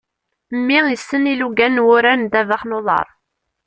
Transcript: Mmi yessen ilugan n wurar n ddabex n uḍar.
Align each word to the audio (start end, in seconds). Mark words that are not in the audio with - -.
Mmi 0.55 0.79
yessen 0.89 1.29
ilugan 1.33 1.73
n 1.81 1.83
wurar 1.85 2.17
n 2.19 2.25
ddabex 2.25 2.63
n 2.65 2.75
uḍar. 2.77 3.07